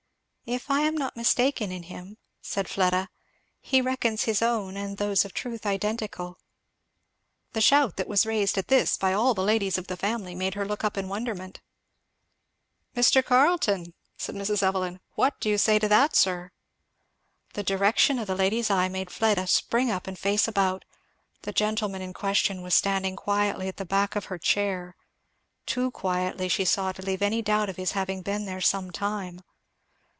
[0.47, 3.09] "If I am not mistaken in him," said Fleda,
[3.61, 6.39] "he reckons his own and those of truth identical."
[7.53, 10.55] The shout that was raised at this by all the ladies of the family, made
[10.55, 11.61] her look up in wonderment.
[12.97, 13.23] "Mr.
[13.23, 14.61] Carleton," said Mrs.
[14.61, 16.51] Evelyn, "what do you say to that, sir."
[17.53, 20.83] The direction of the lady's eye made Fleda spring up and face about.
[21.43, 24.97] The gentleman in question was standing quietly at the back of her chair,
[25.65, 29.39] too quietly, she saw, to leave any doubt of his having been there some time.